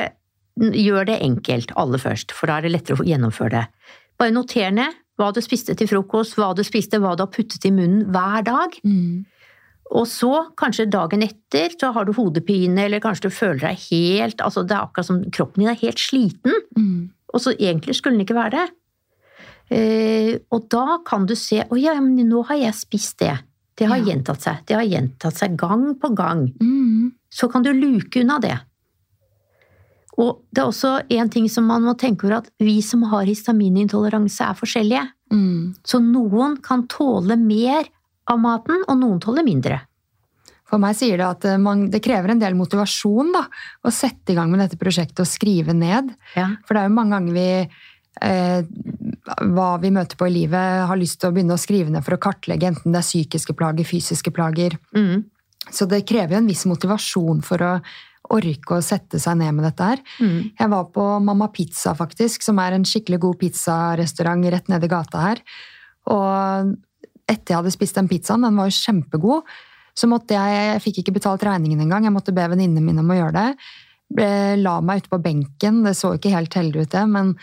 [0.58, 3.66] gjør det enkelt aller først, for da er det lettere å gjennomføre det.
[4.18, 7.68] Bare noter ned hva du spiste til frokost, hva du spiste, hva du har puttet
[7.68, 8.80] i munnen hver dag.
[9.95, 14.41] Og så, kanskje dagen etter, så har du hodepine, eller kanskje du føler deg helt
[14.43, 17.10] Altså, det er akkurat som kroppen din er helt sliten, Mm.
[17.34, 18.69] og så egentlig skulle den ikke være det.
[19.69, 23.38] Eh, og da kan du se Å ja, men nå har jeg spist det.
[23.78, 24.06] Det har Ja.
[24.06, 24.65] gjentatt seg.
[24.65, 26.54] Det har gjentatt seg gang på gang.
[26.60, 27.12] Mm.
[27.30, 28.60] Så kan du luke unna det.
[30.17, 33.26] Og det er også en ting som man må tenke over, at vi som har
[33.26, 35.04] histaminintoleranse er forskjellige.
[35.32, 35.76] Mm.
[35.86, 37.84] Så noen kan tåle mer
[38.32, 39.82] av maten, og noen tåler mindre.
[40.68, 43.46] For meg sier det at eh, man, det krever en del motivasjon da,
[43.88, 46.12] å sette i gang med dette prosjektet og skrive ned.
[46.36, 46.50] Ja.
[46.68, 47.48] For det er jo mange ganger vi
[48.28, 48.60] eh,
[49.54, 52.18] hva vi møter på i livet, har lyst til å begynne å skrive ned for
[52.18, 54.78] å kartlegge enten det er psykiske plager, fysiske plager.
[54.96, 55.26] Mm.
[55.72, 57.74] Så det krever jo en viss motivasjon for å
[58.38, 60.04] orke å sette seg ned med dette her.
[60.20, 60.40] Mm.
[60.60, 64.92] Jeg var på Mamma Pizza, faktisk, som er en skikkelig god pizzarestaurant rett nede i
[64.92, 65.44] gata her.
[66.12, 66.74] Og
[67.28, 69.52] etter jeg hadde spist den pizzaen, den var jo kjempegod,
[69.98, 73.12] så måtte jeg Jeg fikk ikke betalt regningen engang, jeg måtte be venninnene mine om
[73.12, 73.48] å gjøre det.
[74.18, 77.34] Jeg La meg ute på benken, det så ikke helt heldig ut, det, men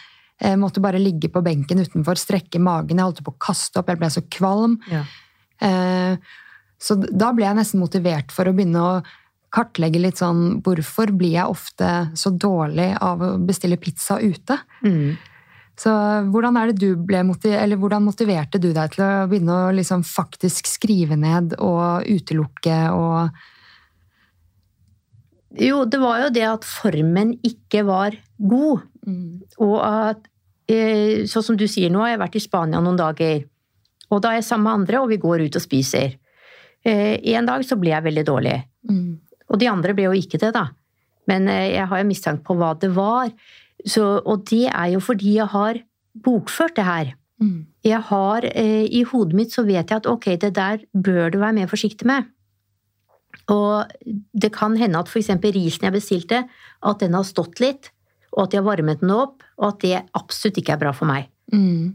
[0.41, 3.91] jeg måtte bare ligge på benken utenfor, strekke magen, jeg holdt på å kaste opp,
[3.93, 4.79] jeg ble så kvalm.
[4.91, 5.05] Ja.
[5.61, 6.17] Eh,
[6.85, 9.03] Så da ble jeg nesten motivert for å begynne å
[9.55, 14.59] kartlegge litt sånn Hvorfor blir jeg ofte så dårlig av å bestille pizza ute?
[14.83, 15.15] Mm.
[15.79, 15.91] Så
[16.31, 19.73] hvordan er det du ble motiv eller hvordan motiverte du deg til å begynne å
[19.75, 23.43] liksom faktisk skrive ned og utelukke og
[25.55, 28.81] Jo, det var jo det at formen ikke var god.
[29.63, 30.25] Og at,
[30.67, 33.45] eh, sånn som du sier nå, har jeg vært i Spania noen dager.
[34.11, 36.17] Og da er jeg sammen med andre, og vi går ut og spiser.
[36.85, 38.57] Eh, en dag så ble jeg veldig dårlig.
[38.91, 39.21] Mm.
[39.51, 40.69] Og de andre ble jo ikke det, da.
[41.31, 43.31] Men eh, jeg har jo mistanke på hva det var.
[43.85, 45.81] Så, og det er jo fordi jeg har
[46.25, 47.15] bokført det her.
[47.43, 47.67] Mm.
[47.85, 51.39] Jeg har, eh, I hodet mitt så vet jeg at ok, det der bør du
[51.39, 52.31] være mer forsiktig med.
[53.51, 53.91] Og
[54.33, 55.29] det kan hende at f.eks.
[55.43, 56.45] risen jeg bestilte,
[56.83, 57.91] at den har stått litt,
[58.33, 61.11] og at jeg har varmet den opp, og at det absolutt ikke er bra for
[61.11, 61.29] meg.
[61.53, 61.95] Mm.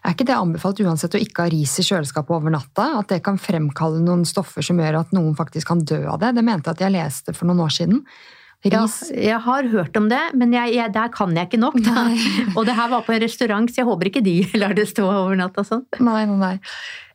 [0.00, 2.86] Er ikke det anbefalt uansett å ikke ha ris i kjøleskapet over natta?
[3.00, 6.34] At det kan fremkalle noen stoffer som gjør at noen faktisk kan dø av det?
[6.36, 8.04] Det mente jeg at jeg leste for noen år siden.
[8.68, 8.82] Ja,
[9.16, 11.78] jeg har hørt om det, men jeg, jeg, der kan jeg ikke nok.
[12.58, 15.06] Og det her var på en restaurant, så jeg håper ikke de lar det stå
[15.08, 15.86] over natta sånn.
[16.04, 16.56] Nei, nei, nei.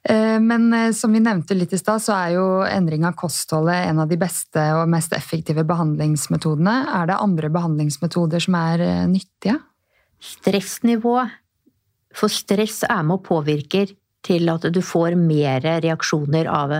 [0.09, 3.91] Eh, Men eh, som vi nevnte litt i stad, så er jo endring av kostholdet
[3.91, 6.75] en av de beste og mest effektive behandlingsmetodene.
[6.97, 9.59] Er det andre behandlingsmetoder som er eh, nyttige?
[10.25, 11.19] Stressnivå.
[12.15, 13.93] For stress er med og påvirker
[14.25, 16.79] til at du får mer reaksjoner av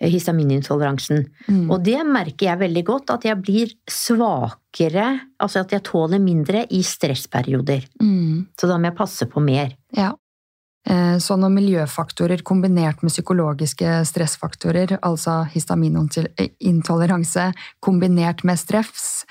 [0.00, 1.24] histaminintoleransen.
[1.48, 1.70] Mm.
[1.70, 6.66] Og det merker jeg veldig godt, at jeg blir svakere, altså at jeg tåler mindre
[6.74, 7.86] i stressperioder.
[8.02, 8.46] Mm.
[8.58, 9.76] Så da må jeg passe på mer.
[9.96, 10.12] Ja.
[10.86, 19.24] Eh, Så når miljøfaktorer kombinert med psykologiske stressfaktorer, altså histaminintoleranse kombinert med stress,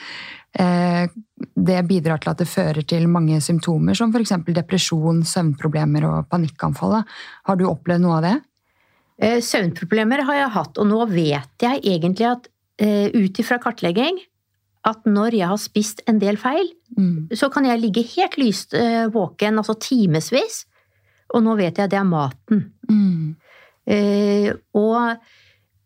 [0.58, 1.08] eh,
[1.56, 4.32] det bidrar til at det fører til mange symptomer, som f.eks.
[4.48, 7.04] depresjon, søvnproblemer og panikkanfall.
[7.44, 8.42] Har du opplevd noe av det?
[9.24, 12.48] Eh, Søvnproblemer har jeg hatt, og nå vet jeg egentlig at
[12.84, 14.20] eh, ut ifra kartlegging
[14.84, 17.26] at når jeg har spist en del feil, Mm.
[17.34, 20.60] så kan jeg ligge helt lyst eh, våken, altså timevis,
[21.34, 22.60] og nå vet jeg det er maten.
[22.86, 23.32] Mm.
[23.90, 25.16] Eh, og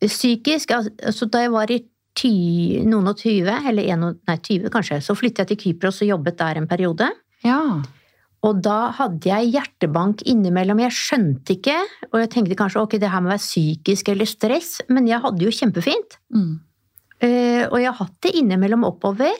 [0.03, 1.77] psykisk, altså da jeg var i
[2.17, 2.33] ty,
[2.83, 6.37] noen og tyve, eller en, nei, 20 kanskje, så flyttet jeg til Kypros og jobbet
[6.41, 7.07] der en periode.
[7.45, 7.61] Ja.
[8.45, 10.77] Og da hadde jeg hjertebank innimellom.
[10.85, 11.73] Jeg skjønte ikke,
[12.11, 15.43] og jeg tenkte kanskje ok, det her må være psykisk eller stress, men jeg hadde
[15.43, 16.19] jo kjempefint.
[16.29, 16.53] Mm.
[17.17, 19.33] Uh, og jeg har hatt det innimellom oppover.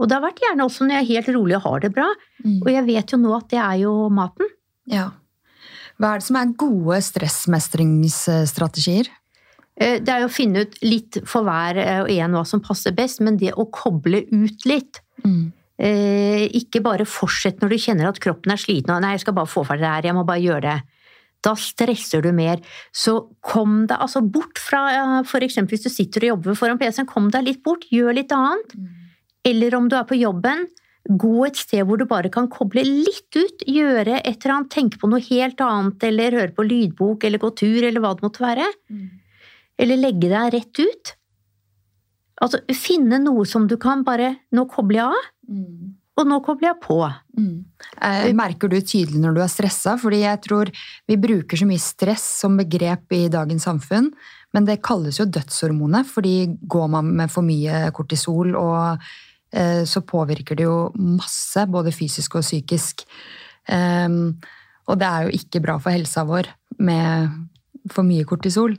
[0.00, 2.08] Og det har vært gjerne også når jeg er helt rolig og har det bra.
[2.42, 2.58] Mm.
[2.64, 4.46] Og jeg vet jo nå at det er jo maten.
[4.90, 5.10] ja.
[6.00, 9.10] Hva er det som er gode stressmestringsstrategier?
[9.76, 12.62] Uh, Det er jo å finne ut litt for hver eh, og en hva som
[12.64, 15.02] passer best, men det å koble ut litt.
[15.26, 15.52] Mm.
[15.80, 19.36] Eh, ikke bare fortsett når du kjenner at kroppen er sliten og nei, jeg skal
[19.38, 20.78] bare få ferdig det her, jeg må bare gjøre det.
[21.40, 22.60] Da stresser du mer.
[22.92, 24.82] Så kom deg altså bort fra
[25.22, 25.30] f.eks.
[25.30, 28.34] for eksempel hvis du sitter og jobber foran PC-en, kom deg litt bort, gjør litt
[28.36, 28.76] annet.
[29.48, 30.66] Eller om du er på jobben,
[31.08, 35.00] gå et sted hvor du bare kan koble litt ut, gjøre et eller annet, tenke
[35.00, 38.44] på noe helt annet, eller høre på lydbok, eller gå tur, eller hva det måtte
[38.44, 38.68] være.
[39.80, 41.14] Eller legge deg rett ut.
[42.44, 45.96] Altså, finne noe som du kan bare Nå kobler jeg av, Mm.
[46.20, 46.98] og nå kobler jeg på.
[47.38, 47.54] Mm.
[48.06, 49.96] Eh, Merker du tydelig når du er stressa?
[49.98, 50.70] Fordi jeg tror
[51.10, 54.12] vi bruker så mye stress som begrep i dagens samfunn.
[54.54, 56.34] Men det kalles jo dødshormonet, fordi
[56.70, 59.02] går man med for mye kortisol, og
[59.54, 63.06] eh, så påvirker det jo masse, både fysisk og psykisk.
[63.70, 64.40] Ehm,
[64.90, 66.50] og det er jo ikke bra for helsa vår
[66.82, 67.30] med
[67.90, 68.74] for mye kortisol.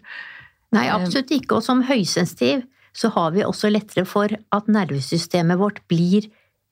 [0.75, 1.59] Nei, absolutt ikke.
[1.59, 6.27] Og som høysensitiv så har vi også lettere for at nervesystemet vårt blir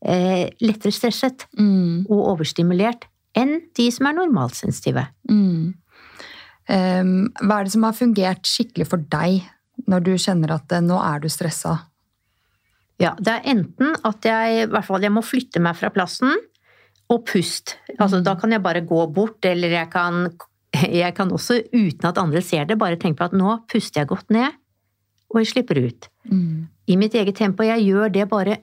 [0.06, 2.06] eh, lettere stresset Mm.
[2.10, 5.08] og overstimulert enn de som er normalsensitive.
[5.30, 5.74] Mm.
[6.70, 9.42] Um, hva er det som har fungert skikkelig for deg
[9.90, 11.80] når du kjenner at eh, nå er du stressa?
[13.00, 16.36] Ja, det er enten at jeg, i hvert fall jeg må flytte meg fra plassen,
[17.10, 17.78] og pust.
[17.98, 20.28] Altså, da kan jeg bare gå bort, eller jeg kan,
[21.02, 24.12] jeg kan også, uten at andre ser det, bare tenke på at nå puster jeg
[24.12, 24.54] godt ned,
[25.34, 26.10] og jeg slipper ut.
[26.30, 26.68] Mm.
[26.90, 27.66] I mitt eget tempo.
[27.66, 28.60] Jeg gjør det bare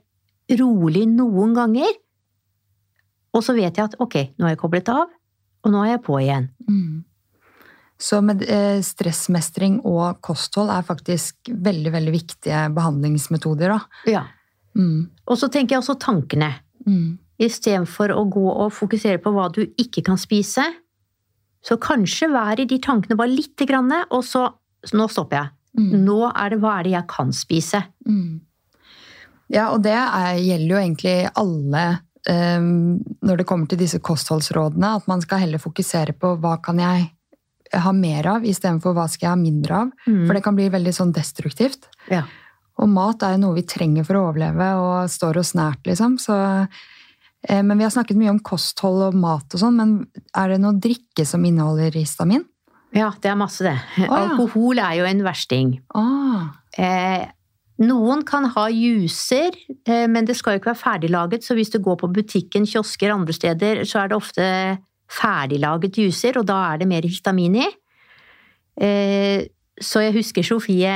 [0.60, 1.92] rolig noen ganger.
[3.36, 5.10] Og så vet jeg at ok, nå har jeg koblet av,
[5.66, 6.48] og nå er jeg på igjen.
[6.68, 7.04] Mm.
[8.00, 14.02] Så med eh, stressmestring og kosthold er faktisk veldig, veldig viktige behandlingsmetoder, da.
[14.08, 14.24] Ja.
[14.76, 15.08] Mm.
[15.24, 16.52] Og så tenker jeg også tankene.
[16.86, 17.16] Mm.
[17.42, 20.64] Istedenfor å gå og fokusere på hva du ikke kan spise,
[21.66, 24.46] så kanskje vær i de tankene bare lite grann, og så
[24.86, 25.52] så nå stopper jeg.
[25.76, 26.04] Mm.
[26.06, 27.82] Nå er det hva er det jeg kan spise.
[28.06, 28.40] Mm.
[29.52, 31.84] Ja, og det er, gjelder jo egentlig alle
[32.28, 32.70] um,
[33.22, 37.12] når det kommer til disse kostholdsrådene, at man skal heller fokusere på hva kan jeg
[37.76, 39.94] ha mer av, istedenfor hva skal jeg ha mindre av.
[40.06, 40.24] Mm.
[40.26, 41.88] For det kan bli veldig sånn destruktivt.
[42.12, 42.24] Ja.
[42.82, 46.18] Og mat er jo noe vi trenger for å overleve og står oss nært, liksom.
[46.22, 46.36] Så,
[47.48, 49.96] eh, men vi har snakket mye om kosthold og mat og sånn, men
[50.36, 52.44] er det noe drikke som inneholder histamin?
[52.96, 53.76] ja, det er masse, det.
[54.00, 54.08] ja.
[54.08, 55.74] Alkohol er jo en versting.
[55.96, 56.46] Oh.
[56.78, 57.26] Eh,
[57.82, 59.52] noen kan ha juicer,
[59.84, 63.12] eh, men det skal jo ikke være ferdiglaget, så hvis du går på butikken, kiosker,
[63.12, 64.46] andre steder, så er det ofte
[65.12, 67.66] ferdiglaget juicer, og da er det mer histamin i.
[68.80, 69.44] Eh,
[69.76, 70.94] så jeg husker Sofie,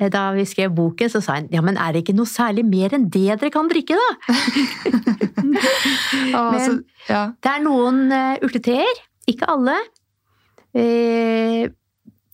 [0.00, 2.66] eh, da vi skrev boken, så sa hun ja, men er det ikke noe særlig
[2.66, 4.10] mer enn det dere kan drikke, da?
[6.34, 8.10] ah, Men- Det er noen
[8.42, 8.98] urteteer,
[9.30, 9.78] ikke alle.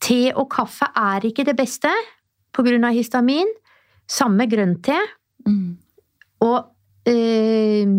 [0.02, 1.92] Te og kaffe er ikke det beste
[2.57, 3.52] av histamin.
[4.12, 4.98] Samme grønn te.
[5.48, 5.79] Mm.
[6.44, 6.59] Og
[7.09, 7.94] øh,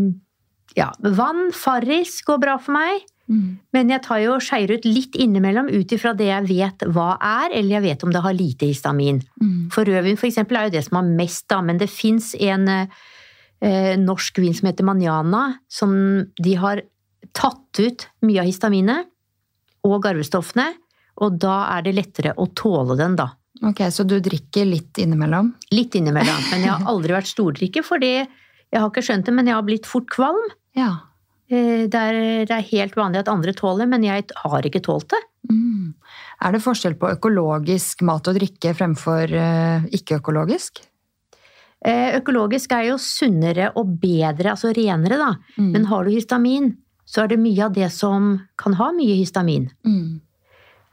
[0.78, 3.04] ja, vann, Farris går bra for meg.
[3.32, 3.58] Mm.
[3.72, 7.14] Men jeg tar jo og skeier ut litt innimellom ut ifra det jeg vet hva
[7.18, 9.22] er, eller jeg vet om det har lite histamin.
[9.42, 9.70] Mm.
[9.74, 12.68] For rødvin for eksempel er jo det som har mest, da, men det fins en
[12.74, 15.96] eh, norsk vin som heter Manjana, som
[16.36, 16.84] de har
[17.34, 19.10] tatt ut mye av histaminet
[19.88, 20.68] og garvestoffene,
[21.24, 23.32] og da er det lettere å tåle den, da.
[23.64, 25.54] Ok, så du drikker litt innimellom?
[25.72, 26.42] Litt innimellom.
[26.52, 29.66] Men jeg har aldri vært stordrikker, fordi jeg har ikke skjønt det, men jeg har
[29.68, 30.42] blitt fort kvalm.
[30.76, 30.90] Ja.
[31.48, 32.18] Eh, Det er,
[32.50, 35.22] det er helt vanlig at andre tåler, men jeg har ikke tålt det.
[35.52, 35.94] Mm.
[36.44, 40.84] Er det forskjell på økologisk mat og drikke fremfor eh, ikke-økologisk?
[41.84, 45.32] Eh, Økologisk er jo sunnere og bedre, altså renere, da.
[45.60, 45.72] Mm.
[45.76, 46.70] Men har du histamin,
[47.06, 49.70] så er det mye av det som kan ha mye histamin.
[49.88, 50.22] Mm.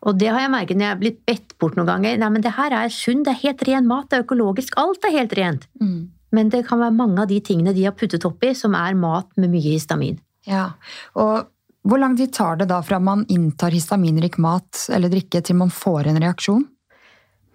[0.03, 2.17] Og det har jeg merket når jeg er blitt bedt bort noen ganger.
[2.19, 5.05] Nei, men det her er sunn, det er helt ren mat, det er økologisk, alt
[5.05, 5.67] er helt rent.
[5.81, 6.09] Mm.
[6.33, 9.29] Men det kan være mange av de tingene de har puttet oppi, som er mat
[9.37, 10.19] med mye histamin.
[10.47, 10.71] Ja,
[11.15, 11.49] og
[11.83, 15.71] Hvor lang tid tar det da fra man inntar histaminrik mat eller drikke til man
[15.73, 16.67] får en reaksjon?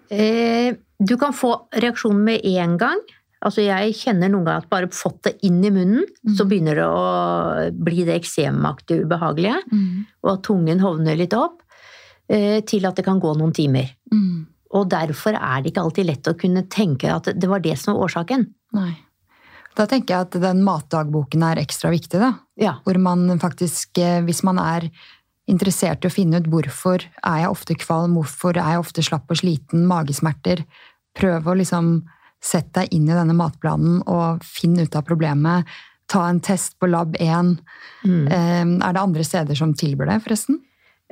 [0.09, 2.99] Eh, du kan få reaksjonen med en gang.
[3.45, 6.49] Altså jeg kjenner noen ganger at bare fått det inn i munnen, så Mhm.
[6.49, 10.05] begynner det å bli det eksemaktig ubehagelige, Mm.
[10.23, 11.61] og at tungen hovner litt opp,
[12.27, 13.91] til at det kan gå noen timer.
[14.09, 14.45] Mm.
[14.75, 17.93] Og derfor er det ikke alltid lett å kunne tenke at det var det som
[17.93, 18.47] var årsaken.
[18.75, 18.93] Nei.
[19.75, 22.31] Da tenker jeg at den matdagboken er ekstra viktig, da.
[22.59, 22.77] Ja.
[22.85, 24.89] Hvor man faktisk, eh, hvis man er
[25.51, 29.29] interessert i å finne ut hvorfor er jeg ofte kvalm, hvorfor er jeg ofte slapp
[29.29, 30.63] og sliten, magesmerter,
[31.15, 31.97] prøv å liksom
[32.43, 35.67] sette deg inn i denne matplanen og finne ut av problemet.
[36.07, 37.57] Ta en test på lab 1.
[38.05, 38.27] Mm.
[38.27, 40.61] Eh, Er det andre steder som tilbyr det, forresten?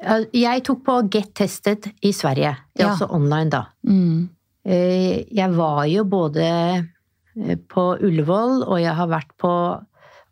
[0.02, 2.56] Jeg tok på Get Tested i Sverige.
[2.76, 2.94] Det er Ja.
[2.96, 3.66] også online, da.
[3.88, 4.30] Mm.
[4.66, 6.88] Eh, Jeg var jo både
[7.38, 9.52] eh, på Ullevål, og jeg har vært på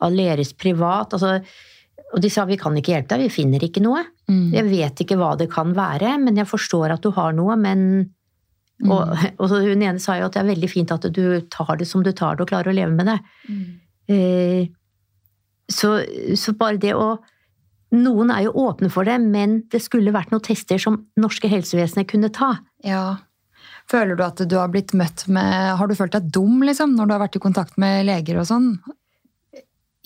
[0.02, 1.14] Aleris privat.
[1.14, 1.44] Altså,
[2.14, 4.04] og de sa vi kan ikke hjelpe deg, vi finner ikke noe.
[4.28, 4.52] Mm.
[4.54, 7.56] Jeg vet ikke hva det kan være, men jeg forstår at du har noe.
[7.56, 8.12] Men
[8.84, 11.78] og, og så hun ene sa jo at det er veldig fint at du tar
[11.78, 13.20] det som du tar det, og klarer å leve med det.
[13.48, 13.80] Mm.
[14.10, 14.68] Eh,
[15.72, 16.04] Så,
[16.36, 17.20] så bare det å
[17.92, 22.08] Noen er jo åpne for det, men det skulle vært noen tester som norske helsevesenet
[22.08, 22.54] kunne ta.
[22.88, 23.20] Ja.
[23.92, 27.08] Føler du at du har blitt møtt med Har du følt deg dum, liksom, når
[27.08, 28.70] du har vært i kontakt med leger og sånn?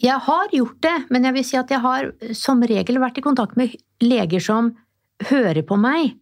[0.02, 3.26] Jeg har gjort det, men jeg vil si at jeg har som regel vært i
[3.26, 4.74] kontakt med leger som
[5.30, 6.18] hører på meg.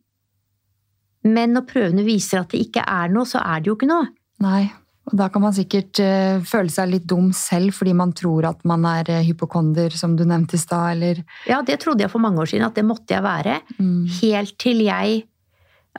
[1.23, 4.11] Men når prøvene viser at det ikke er noe, så er det jo ikke noe.
[4.43, 4.67] Nei.
[5.13, 8.85] Da kan man sikkert eh, føle seg litt dum selv fordi man tror at man
[8.89, 12.41] er eh, hypokonder, som du nevnte i stad, eller Ja, det trodde jeg for mange
[12.41, 13.59] år siden at det måtte jeg være.
[13.77, 14.07] mm.
[14.21, 15.23] Helt til jeg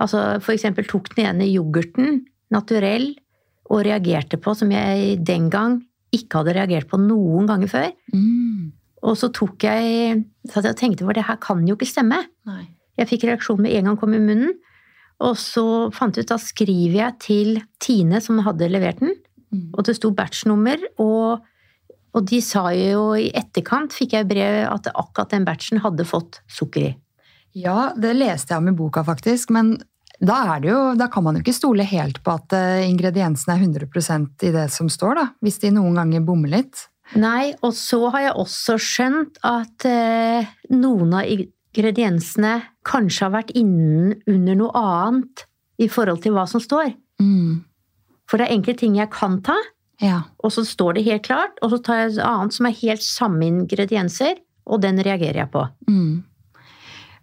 [0.00, 3.12] altså eksempel tok den ene yoghurten, naturell,
[3.70, 5.79] og reagerte på som jeg den gang
[6.14, 7.90] ikke hadde reagert på noen ganger før.
[8.12, 8.72] Mm.
[9.05, 12.20] Og så tok jeg Så jeg tenkte jeg det her kan jo ikke stemme.
[12.48, 12.64] Nei.
[12.98, 14.55] Jeg fikk reaksjon med en gang kom i munnen.
[15.22, 19.14] Og så fant jeg ut da skriver jeg til Tine, som hadde levert den,
[19.55, 19.70] Mm.
[19.79, 20.81] og det sto batchnummer.
[20.98, 21.44] Og,
[22.14, 26.40] og de sa jo i etterkant, fikk jeg brev at akkurat den batchen hadde fått
[26.50, 26.92] sukker i.
[27.55, 29.53] Ja, det leste jeg om i boka, faktisk.
[29.55, 29.77] Men
[30.18, 33.55] da, er det jo, da kan man jo ikke stole helt på at eh, ingrediensene
[33.55, 35.29] er 100% i det som står, da.
[35.44, 36.88] Hvis de noen ganger bommer litt.
[37.14, 41.31] Nei, og så har jeg også skjønt at eh, noen av
[41.74, 45.44] ingrediensene kanskje har vært innen under noe annet
[45.82, 46.92] i forhold til hva som står.
[47.22, 47.64] Mm.
[48.30, 49.56] For det er enkelte ting jeg kan ta,
[50.00, 50.22] Ja.
[50.42, 53.02] og så står det helt klart, og så tar jeg et annet som er helt
[53.02, 55.68] samme ingredienser, og den reagerer jeg på.
[55.88, 56.24] Mm.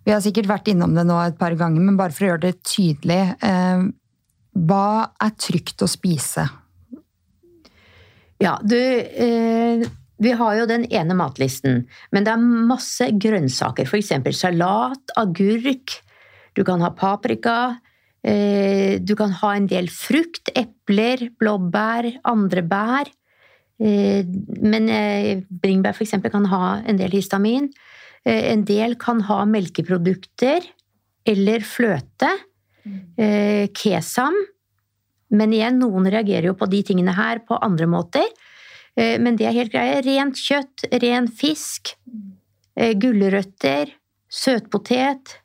[0.06, 2.42] Vi har sikkert vært innom det nå et par ganger, men bare for å gjøre
[2.48, 3.36] det tydelig.
[3.44, 3.84] Eh,
[4.58, 6.48] hva er trygt å spise?
[8.42, 9.84] Ja, du eh,
[10.22, 13.88] Vi har jo den ene matlisten, men det er masse grønnsaker.
[13.90, 14.14] F.eks.
[14.38, 15.98] salat, agurk,
[16.54, 17.80] du kan ha paprika.
[18.22, 23.10] Eh, du kan ha en del frukt, epler, blåbær, andre bær.
[23.82, 24.22] Eh,
[24.62, 26.20] men eh, bringebær f.eks.
[26.30, 27.72] kan ha en del histamin.
[28.22, 30.62] En del kan ha melkeprodukter
[31.26, 32.30] eller fløte.
[33.74, 34.36] Kesam.
[35.34, 38.28] Men igjen, noen reagerer jo på de tingene her på andre måter.
[38.98, 40.02] Eh, Men det er helt greie.
[40.06, 41.96] Rent kjøtt, ren fisk,
[42.76, 43.94] eh, gulrøtter,
[44.32, 45.38] søtpotet.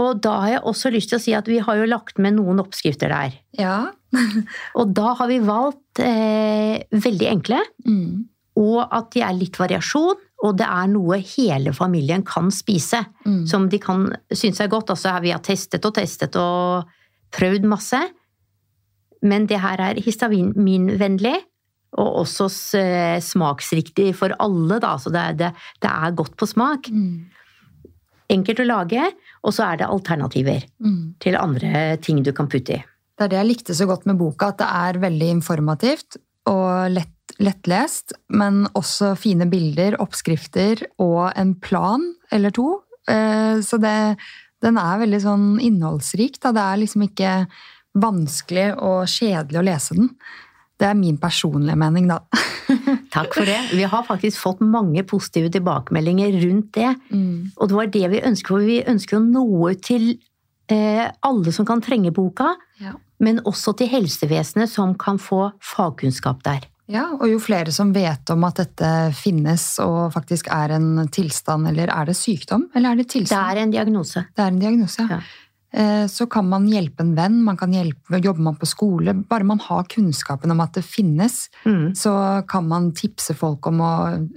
[0.00, 2.36] Og da har jeg også lyst til å si at vi har jo lagt med
[2.38, 3.34] noen oppskrifter der.
[3.58, 3.90] Ja.
[4.78, 8.26] Og da har vi valgt eh, veldig enkle, Mm.
[8.60, 13.02] og at de er litt variasjon, og det er noe hele familien kan spise.
[13.26, 13.46] Mm.
[13.48, 14.90] Som de kan synes er godt.
[14.90, 16.88] Altså, vi har testet og testet og
[17.36, 18.00] prøvd masse.
[19.22, 21.36] Men det her er histaminvennlig,
[21.98, 22.46] og også
[23.24, 24.94] smaksriktig for alle, da.
[25.00, 25.50] Så det er, det,
[25.82, 26.90] det er godt på smak.
[26.92, 27.26] Mm.
[28.30, 29.08] Enkelt å lage,
[29.42, 31.14] og så er det alternativer Mm.
[31.20, 32.82] til andre ting du kan putte i.
[33.18, 36.16] Det er det jeg likte så godt med boka, at det er veldig informativt
[36.48, 42.00] og lett, lettlest, men også fine bilder, oppskrifter og en plan
[42.32, 42.82] eller to.
[43.08, 44.16] Eh, Så det,
[44.62, 46.38] den er veldig sånn innholdsrik.
[46.40, 46.52] Da.
[46.52, 47.34] Det er liksom ikke
[47.98, 50.10] vanskelig og kjedelig å lese den.
[50.80, 52.18] Det er min personlige mening, da.
[53.14, 53.58] Takk for det.
[53.76, 56.94] Vi har faktisk fått mange positive tilbakemeldinger rundt det.
[57.12, 57.50] Mm.
[57.60, 60.06] Og det var det vi ønsker, for vi ønsker å nå ut til
[60.72, 62.94] eh, alle som kan trenge boka, Ja.
[63.20, 66.64] men også til helsevesenet som kan få fagkunnskap der.
[66.90, 71.68] Ja, og jo flere som vet om at dette finnes og faktisk er en tilstand,
[71.70, 73.50] eller er det sykdom, eller er det Det tilstand?
[73.52, 74.24] er en diagnose.
[74.34, 75.20] Det er en diagnose, Ja.
[75.20, 75.36] Eh,
[75.70, 79.12] Så kan man hjelpe en venn, man kan hjelpe, jobber man på skole.
[79.30, 81.94] Bare man har kunnskapen om at det finnes, Mm.
[81.94, 83.92] så kan man tipse folk om å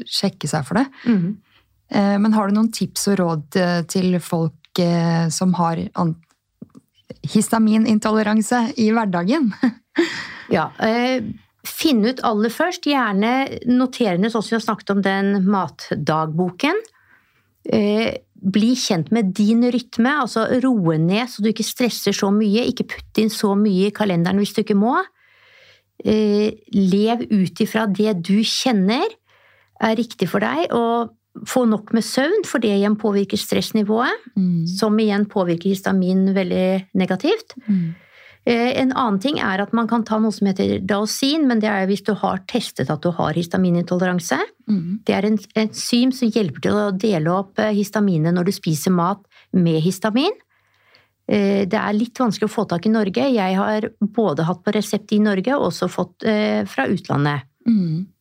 [0.05, 0.85] sjekke seg for det.
[1.09, 1.37] Mm.
[1.89, 5.81] Eh, men har du noen tips og råd eh, til folk eh, som har
[7.33, 9.51] histaminintoleranse i hverdagen?
[10.57, 10.69] ja,
[11.63, 13.29] Finn ut aller først, gjerne
[13.71, 16.75] noterende sånn som vi har snakket om den matdagboken.
[18.43, 22.67] Bli kjent med din rytme, altså roe ned så du ikke stresser så mye.
[22.67, 24.97] Ikke putt inn så mye i kalenderen hvis du ikke må.
[26.03, 29.05] Lev ut ifra det du kjenner
[29.83, 31.13] er riktig for deg, og
[31.49, 34.65] få nok med søvn, for det igjen påvirker stressnivået, mm.
[34.69, 37.55] som igjen påvirker histamin veldig negativt.
[37.65, 37.95] Mm.
[38.45, 41.69] Eh, en annen ting er at man kan ta noe som heter daosin, men det
[41.71, 44.39] er hvis du har testet at du har histaminintoleranse.
[44.67, 45.03] Mm.
[45.07, 48.95] Det er en enzym som hjelper til å dele opp eh, histaminet når du spiser
[48.95, 49.23] mat
[49.55, 50.35] med histamin.
[51.31, 53.29] Eh, det er litt vanskelig å få tak i Norge.
[53.31, 56.27] Jeg har både hatt på resept i Norge og også fått
[56.67, 57.47] fra utlandet.
[57.63, 58.12] Mm.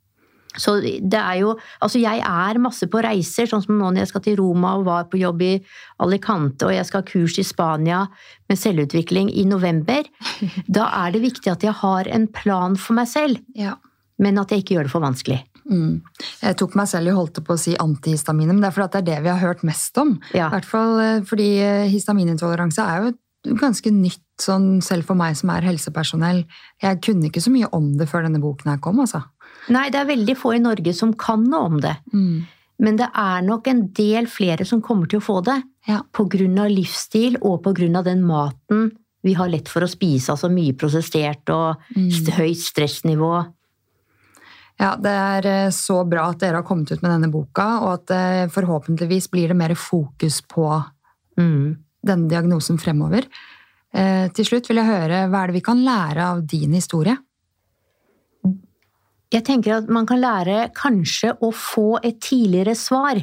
[0.61, 4.11] Så det er jo Altså, jeg er masse på reiser, sånn som nå når jeg
[4.13, 5.53] skal til Roma og var på jobb i
[6.03, 8.03] Alicante, og jeg skal ha kurs i Spania
[8.51, 10.07] med selvutvikling i november.
[10.79, 13.77] Da er det viktig at jeg har en plan for meg selv, ja.
[14.23, 15.41] men at jeg ikke gjør det for vanskelig.
[15.71, 16.03] Mm.
[16.43, 19.03] Jeg tok meg selv i holdt på å si antihistamine, men det er fordi det
[19.03, 20.17] er det vi har hørt mest om.
[20.35, 20.49] Ja.
[20.49, 23.13] I hvert fall eh, fordi eh, histaminintoleranse er jo
[23.59, 26.43] ganske nytt, sånn selv for meg som er helsepersonell.
[26.83, 29.23] Jeg kunne ikke så mye om det før denne boken her kom, altså.
[29.71, 31.95] Nei, det er veldig få i Norge som kan noe om det.
[32.15, 32.43] Mm.
[32.83, 35.61] Men det er nok en del flere som kommer til å få det.
[35.87, 36.01] Ja.
[36.03, 38.91] Av livsstil og av den maten
[39.23, 40.33] vi har lett for å spise.
[40.35, 42.33] Altså mye prosessert og mm.
[42.39, 43.35] høyt stressnivå.
[44.83, 47.91] Ja, det er eh, så bra at dere har kommet ut med denne boka, og
[48.01, 50.67] at eh, forhåpentligvis blir det mer fokus på
[51.39, 51.67] mm.
[52.09, 53.29] denne diagnosen fremover.
[53.93, 57.15] Eh, til slutt vil jeg høre hva er det vi kan lære av din historie?
[59.33, 63.21] Jeg tenker at man kan lære kanskje å få et tidligere svar.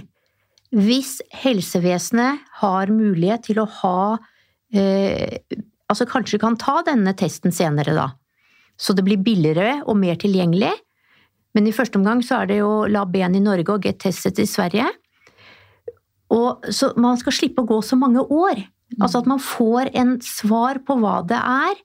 [0.73, 4.01] Hvis helsevesenet har mulighet til å ha
[4.73, 5.41] eh,
[5.89, 8.03] Altså kanskje kan ta denne testen senere, da.
[8.77, 10.69] Så det blir billigere og mer tilgjengelig.
[11.57, 14.37] Men i første omgang så er det jo la ben i Norge og Get Testet
[14.37, 14.85] i Sverige.
[16.29, 18.61] Og så man skal slippe å gå så mange år.
[19.01, 21.81] Altså at man får en svar på hva det er,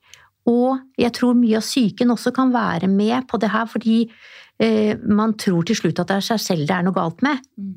[0.51, 4.03] og jeg tror mye av psyken også kan være med på det her, fordi
[4.61, 7.41] eh, man tror til slutt at det er seg selv det er noe galt med.
[7.57, 7.73] Mm.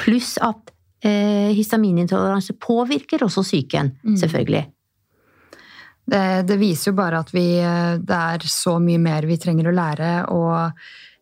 [0.00, 4.18] Pluss at eh, histaminintoleranse påvirker også psyken, mm.
[4.20, 4.64] selvfølgelig.
[6.10, 9.70] Det, det, viser jo bare at vi, eh, det er så mye mer vi trenger
[9.70, 10.76] å lære, og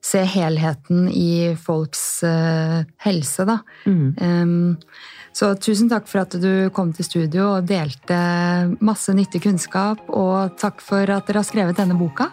[0.05, 3.59] se helheten i folks uh, helse, da.
[3.85, 4.15] Mm.
[4.23, 4.77] Um,
[5.39, 8.19] så tusen takk for at du kom til studio og delte
[8.83, 12.33] masse nyttig kunnskap, og takk for at dere har skrevet denne boka.